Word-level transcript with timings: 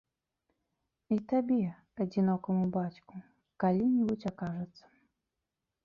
І 1.15 1.17
табе, 1.33 1.59
адзінокаму 2.05 2.65
бацьку, 2.79 3.15
калі-небудзь 3.65 4.29
акажацца. 4.35 4.85